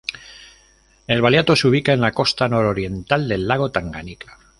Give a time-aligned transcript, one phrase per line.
[1.05, 4.39] El valiato se ubica en la costa nororiental del lago Tanganica.